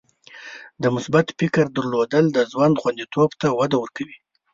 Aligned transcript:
د 0.81 0.83
مثبت 0.95 1.27
فکر 1.39 1.65
درلودل 1.77 2.25
د 2.31 2.37
ژوند 2.51 2.75
خوندیتوب 2.81 3.29
ته 3.41 3.47
وده 3.59 3.77
ورکوي. 3.79 4.17